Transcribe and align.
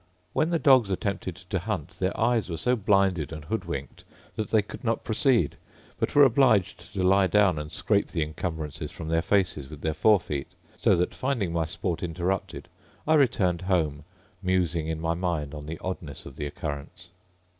When 0.33 0.49
the 0.49 0.57
dogs 0.57 0.89
attempted 0.89 1.35
to 1.35 1.59
hunt, 1.59 1.99
their 1.99 2.19
eyes 2.19 2.49
were 2.49 2.57
so 2.57 2.75
blinded 2.75 3.31
and 3.31 3.45
hoodwinked 3.45 4.03
that 4.35 4.49
they 4.49 4.63
could 4.63 4.83
not 4.83 5.03
proceed, 5.03 5.57
but 5.99 6.15
were 6.15 6.23
obliged 6.23 6.91
to 6.95 7.03
lie 7.03 7.27
down 7.27 7.59
and 7.59 7.71
scrape 7.71 8.07
the 8.07 8.23
incumbrances 8.23 8.91
from 8.91 9.09
their 9.09 9.21
faces 9.21 9.69
with 9.69 9.81
their 9.81 9.93
fore 9.93 10.19
feet, 10.19 10.47
so 10.75 10.95
that, 10.95 11.13
finding 11.13 11.53
my 11.53 11.65
sport 11.65 12.01
interrupted, 12.01 12.67
I 13.07 13.13
returned 13.13 13.61
home 13.61 14.03
musing 14.41 14.87
in 14.87 14.99
my 14.99 15.13
mind 15.13 15.53
on 15.53 15.67
the 15.67 15.77
oddness 15.77 16.25
of 16.25 16.35
the 16.35 16.47
occurrence. 16.47 17.09